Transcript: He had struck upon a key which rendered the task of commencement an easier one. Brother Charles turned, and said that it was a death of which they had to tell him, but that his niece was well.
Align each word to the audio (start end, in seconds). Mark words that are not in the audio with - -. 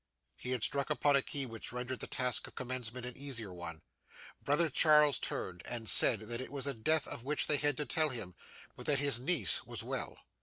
He 0.35 0.49
had 0.49 0.63
struck 0.63 0.89
upon 0.89 1.15
a 1.15 1.21
key 1.21 1.45
which 1.45 1.71
rendered 1.71 1.99
the 1.99 2.07
task 2.07 2.47
of 2.47 2.55
commencement 2.55 3.05
an 3.05 3.15
easier 3.15 3.53
one. 3.53 3.83
Brother 4.43 4.67
Charles 4.67 5.19
turned, 5.19 5.61
and 5.67 5.87
said 5.87 6.21
that 6.21 6.41
it 6.41 6.51
was 6.51 6.65
a 6.65 6.73
death 6.73 7.07
of 7.07 7.23
which 7.23 7.45
they 7.45 7.57
had 7.57 7.77
to 7.77 7.85
tell 7.85 8.09
him, 8.09 8.33
but 8.75 8.87
that 8.87 8.97
his 8.97 9.19
niece 9.19 9.63
was 9.63 9.83
well. 9.83 10.17